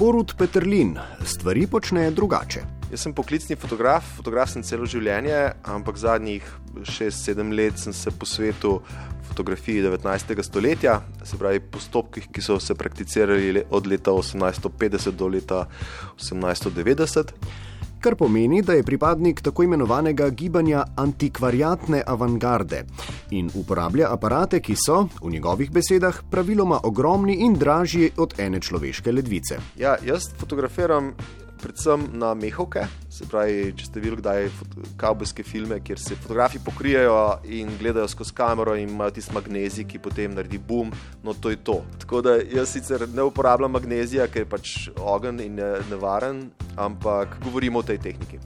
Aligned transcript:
Borut 0.00 0.32
Petrlin 0.38 0.94
stvari 1.28 1.66
počne 1.68 2.06
drugače. 2.10 2.62
Jaz 2.88 3.02
sem 3.04 3.12
poklicni 3.12 3.52
fotograf, 3.60 4.06
fotograf 4.16 4.48
sem 4.48 4.62
celo 4.64 4.86
življenje, 4.88 5.36
ampak 5.68 5.98
zadnjih 6.00 6.46
6-7 6.88 7.52
let 7.52 7.76
sem 7.82 7.92
se 7.92 8.08
posvetil 8.08 8.78
fotografiji 9.28 9.82
19. 9.84 10.32
stoletja, 10.46 11.02
se 11.20 11.36
pravi 11.36 11.60
postopkih, 11.60 12.30
ki 12.32 12.40
so 12.40 12.56
se 12.56 12.72
prakticirali 12.80 13.66
od 13.68 13.90
leta 13.92 14.16
1850 14.16 15.20
do 15.20 15.28
leta 15.28 15.66
1890 16.16 17.36
kar 18.00 18.16
pomeni, 18.16 18.62
da 18.62 18.72
je 18.72 18.82
pripadnik 18.82 19.40
tako 19.40 19.62
imenovanega 19.62 20.30
gibanja 20.30 20.84
antikvariatne 20.96 22.02
avantgarde 22.06 22.84
in 23.30 23.50
uporablja 23.54 24.08
aparate, 24.12 24.60
ki 24.60 24.76
so, 24.76 25.02
v 25.22 25.30
njegovih 25.30 25.70
besedah, 25.70 26.22
praviloma 26.30 26.80
ogromni 26.84 27.40
in 27.44 27.54
dražji 27.54 28.10
od 28.16 28.34
ene 28.38 28.60
človeške 28.60 29.12
ledvice. 29.12 29.60
Ja, 29.76 29.96
jaz 30.06 30.30
fotografiram 30.38 31.14
predvsem 31.60 32.06
na 32.12 32.34
mehovke. 32.34 32.86
Se 33.10 33.26
pravi, 33.28 33.72
če 33.76 33.86
ste 33.86 34.00
videli 34.00 34.20
kdaj 34.20 34.48
kavbojske 35.00 35.44
filme, 35.44 35.80
kjer 35.84 36.00
se 36.00 36.16
fotografi 36.16 36.60
pokrijejo 36.64 37.40
in 37.52 37.72
gledajo 37.80 38.08
skozi 38.08 38.34
kamero 38.34 38.76
in 38.78 38.88
imajo 38.88 39.14
tisti 39.18 39.34
magnezij, 39.36 39.86
ki 39.90 40.00
potem 40.02 40.34
naredi 40.36 40.58
boom, 40.58 40.92
no 41.24 41.34
to 41.34 41.52
je 41.52 41.60
to. 41.64 41.80
Tako 42.00 42.22
da 42.24 42.36
jaz 42.40 42.72
sicer 42.72 43.06
ne 43.14 43.26
uporabljam 43.28 43.76
magnezija, 43.76 44.28
ker 44.32 44.46
je 44.46 44.50
pač 44.50 44.74
ogen 44.96 45.40
in 45.44 45.60
nevaren, 45.90 46.46
ampak 46.80 47.38
govorimo 47.44 47.78
o 47.78 47.82
tej 47.82 47.98
tehniki. 47.98 48.38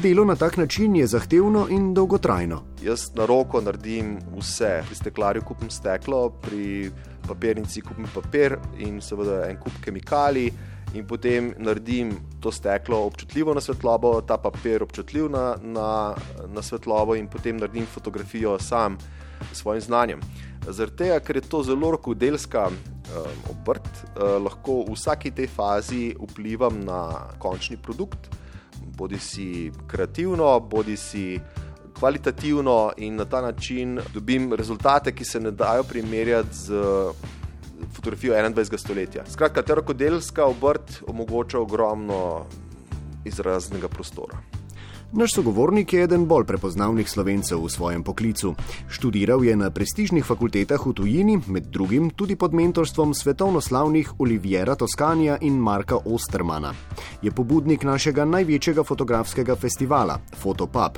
Delo 0.00 0.24
na 0.24 0.36
tak 0.36 0.56
način 0.56 0.96
je 0.96 1.06
zahtevno 1.06 1.66
in 1.70 1.94
dolgotrajno. 1.94 2.62
Jaz 2.82 3.10
na 3.14 3.26
roko 3.26 3.60
naredim 3.60 4.18
vse. 4.36 4.82
Pri 4.86 4.96
steklarju 4.96 5.42
kupim 5.42 5.70
steklo, 5.70 6.30
pri 6.30 6.90
papirnici 7.28 7.80
kupim 7.80 8.08
papir 8.14 8.56
in 8.78 9.00
seveda 9.00 9.44
en 9.50 9.60
kup 9.60 9.72
kemikalij 9.84 10.50
in 10.94 11.06
potem 11.06 11.52
naredim 11.58 12.12
to 12.40 12.52
steklo 12.52 13.04
občutljivo 13.06 13.54
na 13.54 13.60
svetlobo, 13.60 14.20
ta 14.20 14.36
papir 14.36 14.82
občutljiv 14.82 15.30
na, 15.30 15.56
na, 15.62 16.14
na 16.54 16.62
svetlobo 16.62 17.14
in 17.14 17.28
potem 17.28 17.56
naredim 17.56 17.86
fotografijo 17.86 18.58
sam 18.58 18.98
s 19.52 19.58
svojim 19.58 19.80
znanjem. 19.80 20.20
Zaradi 20.68 20.96
tega, 20.96 21.20
ker 21.20 21.36
je 21.36 21.42
to 21.42 21.62
zelo 21.62 21.90
rokodelska 21.90 22.68
um, 23.16 23.50
obrt, 23.50 23.88
uh, 24.16 24.42
lahko 24.42 24.82
v 24.88 24.96
vsaki 24.96 25.30
tej 25.30 25.46
fazi 25.46 26.14
vplivam 26.16 26.80
na 26.84 27.28
končni 27.38 27.76
produkt, 27.76 28.30
bodi 28.96 29.18
si 29.18 29.72
kreativno, 29.86 30.60
bodi 30.60 30.96
si 30.96 31.40
kvalitativno 31.98 32.92
in 32.96 33.16
na 33.16 33.24
ta 33.24 33.40
način 33.40 34.00
dobim 34.14 34.52
rezultate, 34.52 35.12
ki 35.14 35.24
se 35.24 35.40
ne 35.40 35.50
dajo 35.50 35.84
primerjati 35.84 36.56
z 36.56 36.72
fotografijo 37.92 38.34
21. 38.34 38.78
stoletja. 38.78 39.24
Skratka, 39.28 39.62
ta 39.62 39.74
rokodelska 39.74 40.44
obrt 40.44 41.02
omogoča 41.06 41.60
ogromno 41.60 42.46
izraznega 43.24 43.88
prostora. 43.88 44.38
Naš 45.14 45.34
sogovornik 45.34 45.92
je 45.92 46.02
eden 46.02 46.24
bolj 46.26 46.46
prepoznavnih 46.48 47.10
slovencev 47.10 47.60
v 47.60 47.68
svojem 47.68 48.02
poklicu. 48.02 48.54
Študiral 48.88 49.44
je 49.44 49.56
na 49.56 49.68
prestižnih 49.70 50.24
fakultetah 50.24 50.80
v 50.86 50.92
tujini, 50.92 51.36
med 51.46 51.68
drugim 51.68 52.08
tudi 52.10 52.36
pod 52.36 52.54
mentorstvom 52.54 53.12
svetovno 53.14 53.60
slavnih 53.60 54.08
Oliviera 54.18 54.74
Toskanija 54.74 55.36
in 55.40 55.58
Marka 55.60 55.98
Ostermana. 56.04 56.72
Je 57.22 57.30
pobudnik 57.30 57.84
našega 57.84 58.24
največjega 58.24 58.84
fotografskega 58.84 59.56
festivala, 59.56 60.16
Fotopub. 60.40 60.96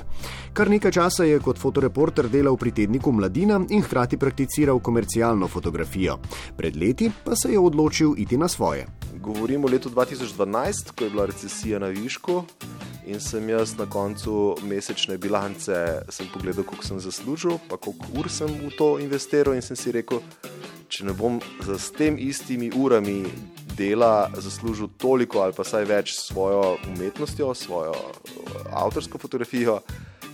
Kar 0.53 0.69
nekaj 0.69 0.91
časa 0.91 1.27
je 1.27 1.39
kot 1.43 1.59
fotoreporter 1.59 2.31
delal 2.31 2.55
pri 2.57 2.71
tedniku 2.71 3.11
Mladina 3.11 3.59
in 3.69 3.83
hkrati 3.83 4.17
prakticiral 4.17 4.79
komercialno 4.79 5.47
fotografijo. 5.47 6.21
Pred 6.57 6.75
leti 6.75 7.11
pa 7.23 7.35
se 7.35 7.51
je 7.51 7.59
odločil 7.59 8.15
iti 8.17 8.37
na 8.37 8.47
svoje. 8.47 8.87
Govorimo 9.19 9.67
o 9.67 9.71
letu 9.71 9.89
2012, 9.89 10.95
ko 10.95 11.03
je 11.03 11.09
bila 11.09 11.25
recesija 11.25 11.79
na 11.79 11.87
Višku 11.87 12.43
in 13.05 13.19
sem 13.19 13.49
jaz 13.49 13.75
na 13.77 13.85
koncu 13.85 14.55
mesečne 14.63 15.17
bilance 15.17 15.75
pogledal, 16.33 16.63
koliko 16.63 16.85
sem 16.85 16.99
zaslužil, 16.99 17.59
pa 17.69 17.77
koliko 17.77 18.05
ur 18.19 18.29
sem 18.29 18.47
v 18.47 18.71
to 18.77 18.99
investiral 18.99 19.55
in 19.55 19.61
sem 19.61 19.77
si 19.77 19.91
rekel, 19.91 20.21
če 20.89 21.05
ne 21.05 21.13
bom 21.13 21.39
s 21.61 21.91
tem 21.91 22.17
istimi 22.19 22.71
urami 22.75 23.25
dela 23.77 24.29
zaslužil 24.33 24.89
toliko 24.97 25.41
ali 25.43 25.53
pa 25.53 25.63
saj 25.63 25.85
več 25.85 26.15
svojo 26.15 26.77
umetnostjo, 26.87 27.53
svojo 27.53 27.93
eh, 27.93 28.69
avtorsko 28.71 29.17
fotografijo. 29.17 29.81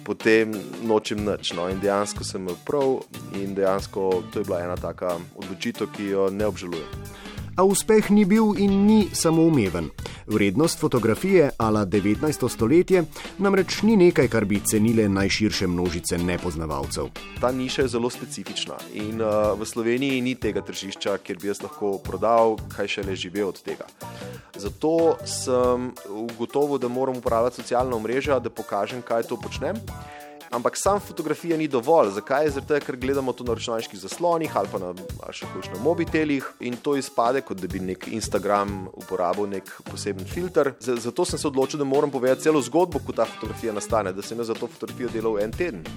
Potem 0.01 0.49
nočem 0.81 1.19
nič. 1.21 1.53
No, 1.53 1.67
in 1.69 1.77
dejansko 1.77 2.25
sem 2.25 2.41
imel 2.41 2.57
prav, 2.65 3.03
in 3.37 3.53
dejansko 3.53 4.23
to 4.33 4.41
je 4.41 4.47
bila 4.49 4.63
ena 4.65 4.73
taka 4.73 5.13
odločitev, 5.37 5.91
ki 5.93 6.09
jo 6.09 6.29
ne 6.33 6.49
obžalujem 6.49 6.89
a 7.57 7.63
uspeh 7.63 8.09
ni 8.09 8.25
bil 8.25 8.55
in 8.57 8.87
ni 8.87 9.09
samoumeven. 9.13 9.91
Vrednost 10.27 10.79
fotografije 10.79 11.49
ala 11.57 11.85
19. 11.85 12.49
stoletje 12.49 13.03
namreč 13.37 13.81
ni 13.81 13.95
nekaj, 13.97 14.27
kar 14.27 14.45
bi 14.45 14.59
cenile 14.65 15.09
najširše 15.09 15.67
množice 15.67 16.17
nepoznavalcev. 16.17 17.09
Ta 17.41 17.51
niša 17.51 17.81
je 17.81 17.87
zelo 17.87 18.09
specifična 18.09 18.77
in 18.93 19.21
uh, 19.21 19.59
v 19.59 19.65
Sloveniji 19.65 20.21
ni 20.21 20.35
tega 20.35 20.61
tržišča, 20.61 21.17
kjer 21.17 21.37
bi 21.41 21.47
jaz 21.47 21.61
lahko 21.61 21.97
prodal, 22.03 22.57
kaj 22.75 22.87
še 22.87 23.05
le 23.07 23.15
živel 23.15 23.49
od 23.49 23.61
tega. 23.61 23.87
Zato 24.55 25.17
sem 25.25 25.91
ugotovil, 26.09 26.77
da 26.77 26.87
moram 26.87 27.17
uporabljati 27.17 27.61
socialna 27.61 27.99
mreža, 27.99 28.39
da 28.39 28.49
pokažem, 28.49 29.01
kaj 29.01 29.23
to 29.23 29.37
počnem. 29.41 29.79
Ampak 30.51 30.77
sam 30.77 30.99
fotografija 30.99 31.57
ni 31.57 31.67
dovolj. 31.67 32.09
Zakaj? 32.11 32.49
Zato, 32.49 32.79
ker 32.85 32.97
gledamo 32.99 33.33
to 33.33 33.43
na 33.47 33.53
računalniških 33.55 33.99
zaslonih 33.99 34.57
ali 34.59 34.67
pa 34.71 34.79
na, 34.79 34.93
še 35.31 35.47
na 35.71 35.79
mobitelih 35.83 36.49
in 36.59 36.75
to 36.75 36.97
izpade, 36.99 37.41
kot 37.47 37.61
da 37.61 37.71
bi 37.71 37.79
nek 37.79 38.07
Instagram 38.11 38.89
uporabil 38.91 39.47
nek 39.47 39.71
poseben 39.87 40.27
filter. 40.27 40.73
Zato 40.79 41.25
sem 41.25 41.39
se 41.39 41.47
odločil, 41.47 41.79
da 41.79 41.87
moram 41.87 42.11
povedati 42.11 42.43
celo 42.49 42.61
zgodbo, 42.61 42.99
ko 42.99 43.15
ta 43.15 43.25
fotografija 43.25 43.73
nastane, 43.73 44.11
da 44.11 44.21
sem 44.21 44.37
jaz 44.43 44.51
za 44.51 44.59
to 44.59 44.67
fotografijo 44.67 45.09
delal 45.13 45.39
en 45.39 45.55
teden. 45.55 45.87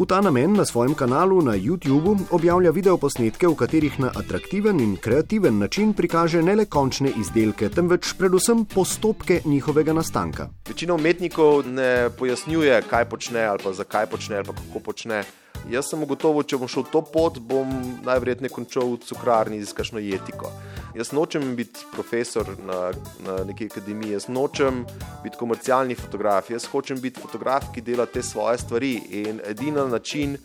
V 0.00 0.06
ta 0.08 0.20
namen 0.20 0.56
na 0.56 0.64
svojem 0.64 0.94
kanalu 0.96 1.42
na 1.44 1.52
YouTubu 1.52 2.32
objavlja 2.32 2.70
videoposnetke, 2.72 3.44
v 3.44 3.52
katerih 3.52 3.98
na 4.00 4.08
atraktiven 4.08 4.80
in 4.80 4.94
kreativen 4.96 5.58
način 5.60 5.92
prikaže 5.92 6.40
ne 6.42 6.54
le 6.56 6.64
končne 6.64 7.12
izdelke, 7.20 7.68
temveč 7.68 8.14
predvsem 8.16 8.64
postopke 8.64 9.42
njihovega 9.44 9.92
nastanka. 9.92 10.48
Večina 10.68 10.94
umetnikov 10.94 11.68
ne 11.68 12.08
pojasnjuje, 12.18 12.80
kaj 12.88 13.04
počne 13.12 13.44
ali 13.44 13.60
pa 13.60 13.72
zakaj 13.76 14.06
počne 14.06 14.40
ali 14.40 14.46
pa 14.46 14.56
kako 14.56 14.80
počne. 14.80 15.20
Jaz 15.68 15.92
sem 15.92 16.00
ugotovil, 16.00 16.48
če 16.48 16.56
bom 16.56 16.68
šel 16.68 16.88
to 16.88 17.04
pot, 17.04 17.36
bom 17.36 17.68
najverjetneje 18.08 18.56
končal 18.56 18.96
v 18.96 19.04
cukrarni 19.04 19.60
z 19.60 19.76
kakšno 19.76 20.00
jetiko. 20.00 20.48
Jaz 20.94 21.12
nočem 21.12 21.56
biti 21.56 21.84
profesor 21.92 22.46
na, 22.66 22.92
na 23.26 23.44
neki 23.44 23.66
akademiji, 23.66 24.12
jaz 24.12 24.28
nočem 24.28 24.84
biti 25.22 25.36
komercialni 25.38 25.94
fotograf, 25.94 26.50
jaz 26.50 26.66
hočem 26.66 27.00
biti 27.00 27.20
fotograf, 27.20 27.70
ki 27.74 27.80
dela 27.80 28.06
te 28.06 28.22
svoje 28.22 28.58
stvari. 28.58 28.92
In 29.10 29.40
edina 29.46 29.86
način, 29.86 30.36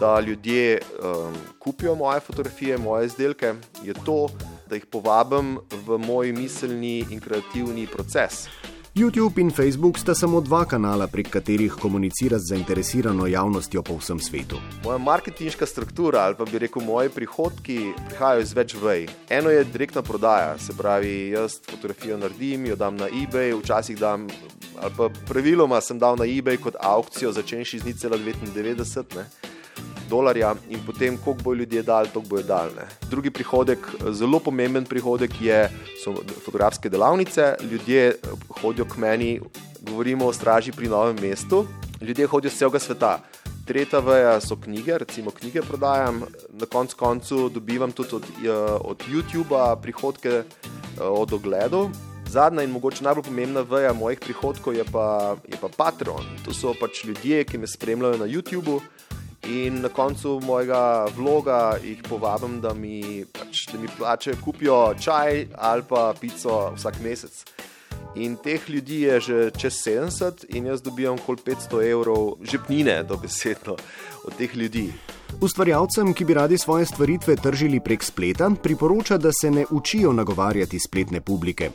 da 0.00 0.20
ljudje 0.20 0.80
um, 0.82 1.34
kupijo 1.58 1.94
moje 1.94 2.20
fotografije, 2.20 2.78
moje 2.78 3.06
izdelke, 3.06 3.54
je 3.84 3.94
to, 4.04 4.28
da 4.68 4.74
jih 4.74 4.86
povabim 4.86 5.58
v 5.86 5.98
moj 5.98 6.32
miselni 6.32 7.06
in 7.10 7.20
kreativni 7.20 7.86
proces. 7.86 8.48
YouTube 8.96 9.40
in 9.40 9.50
Facebook 9.50 9.98
sta 9.98 10.14
samo 10.14 10.40
dva 10.40 10.64
kanala, 10.64 11.06
prek 11.06 11.28
katerih 11.28 11.72
komunicira 11.80 12.38
z 12.38 12.48
zainteresirano 12.48 13.26
javnostjo 13.26 13.82
po 13.82 13.98
vsem 14.00 14.20
svetu. 14.20 14.56
Moja 14.84 14.98
marketinška 14.98 15.66
struktura 15.66 16.20
ali 16.20 16.34
pa 16.34 16.44
bi 16.44 16.58
rekel 16.58 16.82
moji 16.82 17.10
prihodki 17.12 17.92
prihajajo 18.08 18.40
iz 18.40 18.54
več 18.56 18.74
vej. 18.80 19.04
Eno 19.28 19.50
je 19.52 19.64
direktna 19.64 20.02
prodaja, 20.02 20.54
se 20.58 20.72
pravi, 20.72 21.28
jaz 21.28 21.58
fotografijo 21.70 22.16
naredim, 22.16 22.64
jo 22.66 22.76
dam 22.76 22.96
na 22.96 23.10
eBay, 23.12 23.52
včasih 23.60 23.98
dam, 24.00 24.24
ali 24.80 24.94
pa 24.96 25.10
praviloma 25.28 25.80
sem 25.80 25.98
dal 25.98 26.16
na 26.16 26.24
eBay 26.24 26.56
kot 26.56 26.80
aukcijo, 26.80 27.32
začenši 27.36 27.78
z 27.78 27.92
0,99 27.92 29.45
dolarja 30.08 30.54
in 30.68 30.80
potem, 30.86 31.18
koliko 31.24 31.42
bo 31.42 31.54
ljudje 31.54 31.82
dali, 31.82 32.08
toliko 32.12 32.28
bojo 32.28 32.42
dali. 32.42 32.70
Drugi 33.10 33.30
prihodek, 33.30 33.78
zelo 34.10 34.38
pomemben 34.38 34.84
prihodek, 34.84 35.40
je, 35.40 35.70
so 36.04 36.14
fotografske 36.44 36.88
delavnice. 36.88 37.54
Ljudje 37.70 38.06
eh, 38.08 38.16
hodijo 38.60 38.84
k 38.84 38.96
meni, 38.96 39.40
govorimo 39.80 40.26
o 40.26 40.32
straži 40.32 40.72
pri 40.72 40.88
novem 40.88 41.16
mestu, 41.20 41.66
ljudje 42.00 42.26
hodijo 42.26 42.50
z 42.50 42.58
celega 42.58 42.78
sveta. 42.78 43.18
Tretja 43.66 43.98
veja 43.98 44.40
so 44.40 44.56
knjige, 44.56 44.98
recimo 44.98 45.30
knjige 45.30 45.62
prodajam, 45.62 46.22
na 46.50 46.66
koncu 46.66 46.96
koncu 46.96 47.48
dobivam 47.48 47.92
tudi 47.92 48.14
od, 48.14 48.22
eh, 48.22 48.50
od 48.80 49.02
YouTube-a 49.10 49.76
prihodke 49.76 50.28
eh, 50.28 50.44
od 51.00 51.32
ogledov. 51.32 51.90
Zadnja 52.28 52.62
in 52.62 52.70
mogoče 52.70 53.04
najbolj 53.04 53.24
pomembna 53.24 53.60
veja 53.60 53.92
mojih 53.92 54.18
prihodkov 54.18 54.74
je 54.74 54.84
pa, 54.92 55.36
je 55.48 55.58
pa 55.60 55.68
Patreon. 55.68 56.26
To 56.44 56.54
so 56.54 56.74
pač 56.80 57.04
ljudje, 57.04 57.44
ki 57.44 57.58
me 57.58 57.66
spremljajo 57.66 58.18
na 58.18 58.26
YouTubu, 58.26 58.80
In 59.46 59.80
na 59.80 59.88
koncu 59.88 60.40
mojega 60.42 61.06
vloga 61.16 61.76
jih 61.82 62.00
povabim, 62.08 62.58
da 62.60 62.74
mi, 62.74 63.24
pač, 63.30 63.68
da 63.70 63.78
mi 63.78 63.88
plačajo, 63.98 64.36
kupijo 64.44 64.78
čaj 64.98 65.46
ali 65.54 65.82
pa 65.88 66.14
pico 66.20 66.72
vsak 66.74 66.98
mesec. 67.04 67.44
In 68.16 68.36
teh 68.36 68.70
ljudi 68.70 69.00
je 69.00 69.20
že 69.20 69.50
čez 69.58 69.74
70, 69.84 70.44
in 70.48 70.66
jaz 70.66 70.82
dobijam 70.82 71.18
kol 71.18 71.36
500 71.36 71.90
evrov 71.90 72.36
žepnine, 72.40 73.02
dobesedno, 73.02 73.76
od 74.24 74.36
teh 74.38 74.56
ljudi. 74.56 74.92
Ustvarjalcem, 75.40 76.14
ki 76.14 76.24
bi 76.24 76.34
radi 76.34 76.58
svoje 76.58 76.86
stvaritve 76.86 77.36
tržili 77.36 77.80
prek 77.80 78.02
spleta, 78.02 78.50
priporoča, 78.62 79.18
da 79.18 79.32
se 79.32 79.50
ne 79.50 79.66
učijo 79.70 80.12
nagovarjati 80.12 80.78
spletne 80.80 81.20
publike. 81.20 81.70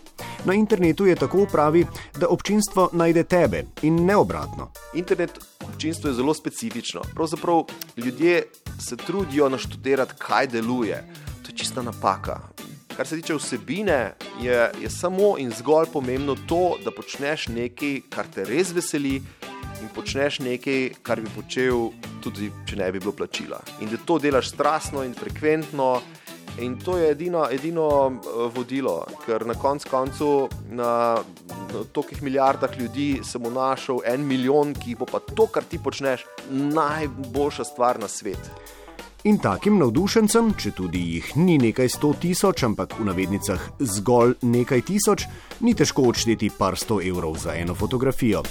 Na 0.45 0.53
internetu 0.53 1.05
je 1.05 1.15
tako 1.15 1.45
pravi, 1.51 1.85
da 2.19 2.27
občinstvo 2.27 2.89
najde 2.93 3.23
tebe 3.23 3.63
in 3.81 4.05
ne 4.05 4.15
obratno. 4.15 4.71
Internet 4.93 5.38
občinstvo 5.61 6.09
je 6.09 6.13
zelo 6.13 6.33
specifično. 6.33 7.01
Pravzaprav 7.13 7.63
ljudje 7.97 8.43
se 8.79 8.97
trudijo 8.97 9.49
naštudirati, 9.49 10.13
kaj 10.17 10.47
deluje. 10.47 11.05
To 11.43 11.51
je 11.51 11.57
čista 11.57 11.81
napaka. 11.81 12.50
Kar 12.97 13.07
se 13.07 13.15
tiče 13.15 13.35
vsebine, 13.35 14.13
je, 14.41 14.71
je 14.81 14.89
samo 14.89 15.35
in 15.38 15.51
zgolj 15.51 15.88
pomembno 15.93 16.35
to, 16.47 16.77
da 16.83 16.91
počneš 16.91 17.47
nekaj, 17.47 18.01
kar 18.09 18.27
te 18.27 18.43
res 18.45 18.73
veseli, 18.75 19.21
in 19.81 19.89
počneš 19.95 20.39
nekaj, 20.39 20.89
kar 21.01 21.21
bi 21.21 21.29
počel, 21.35 21.89
tudi 22.23 22.51
če 22.67 22.77
ne 22.81 22.89
bi 22.91 22.99
bilo 22.99 23.13
plačila. 23.15 23.61
In 23.81 23.89
da 23.91 23.99
to 24.05 24.19
delaš 24.19 24.51
strastno 24.53 25.05
in 25.07 25.15
frekventno. 25.17 25.93
In 26.59 26.75
to 26.83 26.97
je 26.99 27.13
edino, 27.13 27.45
edino 27.47 27.88
eh, 28.11 28.41
vodilo, 28.51 28.97
ker 29.23 29.45
na 29.47 29.55
koncu 29.55 29.88
koncu 29.89 30.27
na, 30.69 31.15
na 31.71 31.83
tolikih 31.95 32.19
milijardah 32.27 32.75
ljudi 32.79 33.21
sem 33.23 33.47
našel 33.53 34.03
en 34.05 34.27
milijon, 34.27 34.75
ki 34.75 34.97
bo 34.99 35.07
pa 35.07 35.23
to, 35.23 35.47
kar 35.47 35.63
ti 35.63 35.79
počneš, 35.79 36.25
najboljša 36.51 37.69
stvar 37.71 38.03
na 38.03 38.11
svet. 38.11 38.51
In 39.23 39.38
takim 39.38 39.77
navdušencem, 39.77 40.56
če 40.57 40.71
tudi 40.73 41.01
jih 41.15 41.35
ni 41.38 41.59
nekaj 41.62 41.91
sto 41.94 42.09
tisoč, 42.18 42.63
ampak 42.65 42.97
v 42.97 43.06
navednicah 43.06 43.68
zgolj 43.77 44.39
nekaj 44.41 44.81
tisoč, 44.88 45.27
ni 45.62 45.75
težko 45.77 46.09
odšteti 46.09 46.50
par 46.57 46.73
sto 46.73 46.97
evrov 46.97 47.38
za 47.38 47.53
eno 47.53 47.77
fotografijo. 47.77 48.41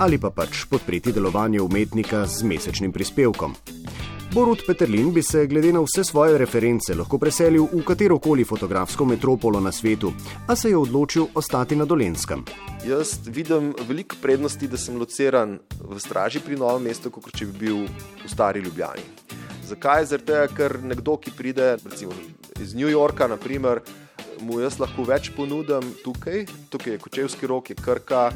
ali 0.00 0.16
pa 0.16 0.30
pač 0.32 0.64
podpreti 0.64 1.12
delovanje 1.12 1.60
umetnika 1.60 2.24
z 2.24 2.48
mesečnim 2.48 2.92
prispevkom. 2.92 3.52
Borut 4.34 4.66
Peterlin 4.66 5.12
bi 5.12 5.22
se 5.22 5.46
glede 5.46 5.72
na 5.72 5.80
vse 5.80 6.04
svoje 6.04 6.38
reference 6.38 6.94
lahko 6.94 7.18
preselil 7.18 7.64
v 7.72 7.80
katero 7.82 8.18
koli 8.22 8.44
fotografsko 8.44 9.04
metropolo 9.04 9.60
na 9.60 9.72
svetu, 9.72 10.12
a 10.46 10.56
se 10.56 10.70
je 10.70 10.76
odločil 10.76 11.26
ostati 11.34 11.76
na 11.76 11.84
Dolenskem. 11.84 12.44
Jaz 12.86 13.18
vidim 13.26 13.72
veliko 13.88 14.16
prednosti, 14.22 14.68
da 14.68 14.78
sem 14.78 14.98
lociran 14.98 15.58
v 15.80 15.98
straži 15.98 16.38
pri 16.46 16.56
novem 16.56 16.86
mestu, 16.86 17.10
kot 17.10 17.34
če 17.34 17.48
bi 17.50 17.58
bil 17.66 17.82
v 18.22 18.30
stari 18.30 18.62
Ljubljani. 18.62 19.02
Zakaj? 19.66 20.06
Zato, 20.14 20.46
ker 20.54 20.78
nekdo, 20.78 21.16
ki 21.18 21.34
pride 21.34 21.74
recimo, 21.82 22.14
iz 22.62 22.74
New 22.74 22.86
Yorka, 22.86 23.26
naprimer, 23.26 23.82
mu 24.46 24.60
jaz 24.62 24.78
lahko 24.78 25.02
več 25.10 25.32
ponudim 25.34 25.90
tukaj, 26.04 26.46
tukaj 26.70 26.94
je 26.94 27.02
Kočevski 27.02 27.50
rok, 27.50 27.74
je 27.74 27.82
Krka 27.82 28.30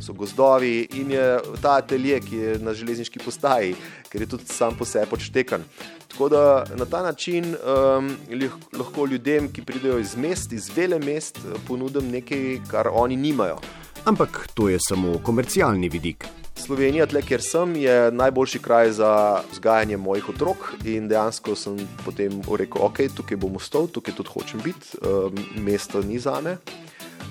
so 0.00 0.12
gozdovi 0.12 0.88
in 1.00 1.10
je 1.10 1.38
ta 1.62 1.76
atelje, 1.78 2.20
ki 2.20 2.36
je 2.36 2.58
na 2.58 2.74
železniški 2.74 3.18
postaji, 3.24 3.74
ker 4.08 4.22
je 4.22 4.28
tudi 4.28 4.46
sam 4.46 4.76
po 4.78 4.84
sebi 4.84 5.12
odštekan. 5.12 5.64
Tako 6.08 6.28
da 6.28 6.64
na 6.76 6.84
ta 6.84 7.02
način 7.02 7.54
um, 7.54 8.10
lahko 8.72 9.06
ljudem, 9.06 9.52
ki 9.52 9.62
pridejo 9.62 9.98
iz 9.98 10.16
mest, 10.16 10.52
iz 10.52 10.70
vele 10.76 10.98
mest, 10.98 11.38
ponudim 11.68 12.10
nekaj, 12.10 12.60
kar 12.70 12.88
oni 12.92 13.16
nimajo. 13.16 13.58
Ampak 14.04 14.48
to 14.54 14.68
je 14.68 14.78
samo 14.80 15.18
komercialni 15.22 15.88
vidik. 15.88 16.24
Slovenija, 16.58 17.06
tle, 17.06 17.22
kjer 17.22 17.42
sem, 17.42 17.76
je 17.76 18.10
najboljši 18.12 18.58
kraj 18.58 18.90
za 18.92 19.40
vzgajanje 19.52 19.96
mojih 19.96 20.28
otrok. 20.28 20.72
In 20.84 21.08
dejansko 21.08 21.54
sem 21.54 21.78
potem 22.04 22.40
rekel, 22.58 22.82
ok, 22.82 22.98
tukaj 23.16 23.38
bom 23.38 23.56
ostal, 23.56 23.86
tukaj 23.86 24.16
tudi 24.16 24.34
hočem 24.34 24.60
biti, 24.64 24.98
um, 25.00 25.38
mesto 25.64 26.02
ni 26.02 26.18
za 26.18 26.40
me. 26.44 26.56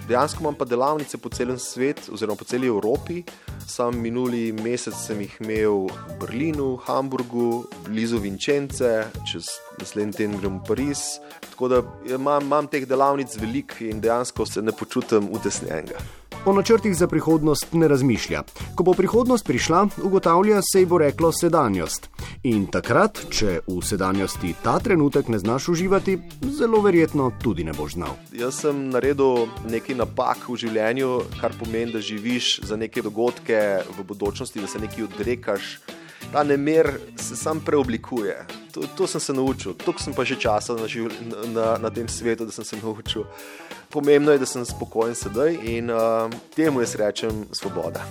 Dejansko 0.07 0.39
imam 0.39 0.55
pa 0.55 0.65
delavnice 0.65 1.17
po 1.17 1.29
celem 1.29 1.57
svetu, 1.59 2.13
oziroma 2.13 2.39
po 2.39 2.45
celi 2.47 2.67
Evropi. 2.67 3.23
Sam 3.67 3.97
minuli 3.99 4.53
mesec 4.55 4.95
sem 4.95 5.19
jih 5.21 5.33
imel 5.43 5.89
v 5.91 6.15
Berlinu, 6.21 6.77
Hamburgu, 6.85 7.65
blizu 7.83 8.21
Vinčence, 8.23 9.09
čez 9.27 9.49
naslednji 9.81 10.15
teden 10.15 10.37
grem 10.39 10.61
v 10.61 10.63
Pariz. 10.67 11.01
Tako 11.49 11.67
da 11.67 11.81
imam, 12.07 12.47
imam 12.47 12.71
teh 12.71 12.87
delavnic 12.87 13.35
veliko 13.35 13.83
in 13.83 13.99
dejansko 13.99 14.45
se 14.45 14.63
ne 14.63 14.71
počutim 14.71 15.27
utesnjenega. 15.35 15.99
O 16.45 16.53
načrtih 16.53 16.95
za 16.95 17.07
prihodnost 17.07 17.73
ne 17.73 17.87
razmišlja. 17.87 18.43
Ko 18.75 18.83
bo 18.83 18.93
prihodnost 18.93 19.45
prišla, 19.45 19.87
ugotavlja, 20.03 20.61
se 20.61 20.79
ji 20.79 20.85
bo 20.85 20.97
reklo 20.97 21.31
sedanjost. 21.31 22.09
In 22.43 22.67
takrat, 22.71 23.19
če 23.29 23.59
v 23.67 23.81
sedanjosti 23.83 24.53
ta 24.63 24.77
trenutek 24.79 25.27
ne 25.27 25.39
znaš 25.39 25.67
uživati, 25.73 26.17
zelo 26.59 26.81
verjetno 26.81 27.31
tudi 27.43 27.63
ne 27.67 27.73
boš 27.73 27.97
znal. 27.97 28.15
Jaz 28.31 28.61
sem 28.63 28.87
naredil 28.93 29.47
nekaj 29.67 29.97
napak 29.99 30.47
v 30.47 30.55
življenju, 30.63 31.11
kar 31.41 31.55
pomeni, 31.59 31.91
da 31.91 31.99
živiš 31.99 32.61
za 32.63 32.77
neke 32.79 33.01
dogodke 33.01 33.83
v 33.97 34.07
bodočnosti, 34.07 34.61
da 34.61 34.71
se 34.71 34.79
nekaj 34.79 35.09
odrekaš. 35.09 35.77
Ta 36.31 36.43
nemer 36.43 36.91
se 37.15 37.35
sam 37.35 37.59
preoblikuje. 37.59 38.45
To, 38.71 38.87
to 38.97 39.07
sem 39.07 39.21
se 39.21 39.33
naučil, 39.33 39.73
toliko 39.73 40.03
sem 40.03 40.13
pa 40.13 40.23
že 40.23 40.35
časa 40.35 40.75
na, 40.75 40.87
na, 41.47 41.77
na 41.77 41.89
tem 41.89 42.07
svetu, 42.07 42.45
da 42.45 42.51
sem 42.51 42.65
se 42.65 42.79
naučil. 42.83 43.25
Pomembno 43.89 44.31
je, 44.31 44.39
da 44.39 44.45
sem 44.45 44.65
spokojen 44.65 45.15
sedaj 45.15 45.57
in 45.63 45.89
uh, 45.89 46.31
temu 46.55 46.81
jaz 46.81 46.95
rečem 46.95 47.45
svoboda. 47.51 48.03